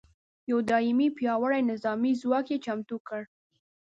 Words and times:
یو 0.49 0.59
دایمي 0.69 1.07
پیاوړي 1.17 1.61
نظامي 1.71 2.13
ځواک 2.21 2.45
یې 2.53 2.57
چمتو 2.65 2.97
کړ. 3.07 3.21